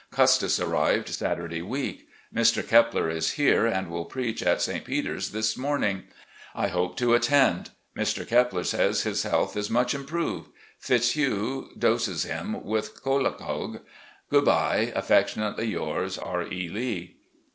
Custis 0.09 0.59
arrived 0.59 1.09
Saturday 1.09 1.61
week. 1.61 2.07
Mr. 2.33 2.67
Kepler 2.67 3.07
is 3.07 3.33
here 3.33 3.67
and 3.67 3.87
will 3.87 4.05
preach 4.05 4.41
at 4.41 4.59
St. 4.59 4.83
Peter's 4.83 5.29
this 5.29 5.55
morning. 5.55 6.05
I 6.55 6.69
hope 6.69 6.97
to 6.97 7.13
attend. 7.13 7.69
Mr. 7.95 8.27
Kepler 8.27 8.63
says 8.63 9.03
his 9.03 9.21
health 9.21 9.55
is 9.55 9.69
much 9.69 9.93
improved. 9.93 10.49
Fitzhugh 10.79 11.69
doses 11.77 12.23
him 12.23 12.63
with 12.63 13.03
cholagogue. 13.03 13.81
Good 14.31 14.45
bye. 14.45 14.91
Affectionately 14.95 15.67
yours, 15.67 16.17
"R. 16.17 16.51
E. 16.51 16.67
Lee." 16.67 17.17